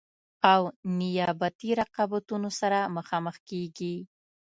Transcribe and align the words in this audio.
او 0.53 0.61
نیابتي 0.99 1.69
رقابتونو 1.81 2.49
سره 2.59 2.79
مخامخ 2.97 3.35
کیږي. 3.49 3.95